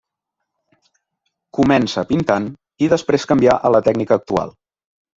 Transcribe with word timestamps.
Comença 1.59 2.05
pintant 2.13 2.49
i 2.87 2.91
després 2.97 3.31
canvià 3.33 3.59
a 3.71 3.75
la 3.79 3.87
tècnica 3.91 4.23
actual. 4.23 4.61